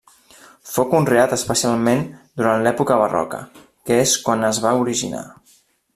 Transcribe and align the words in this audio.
Fou 0.75 0.87
conreat 0.93 1.35
especialment 1.35 2.01
durant 2.41 2.65
l'època 2.69 2.97
barroca, 3.03 3.43
que 3.91 3.99
és 4.07 4.15
quan 4.25 4.51
es 4.53 4.65
va 4.65 4.77
originar. 4.87 5.27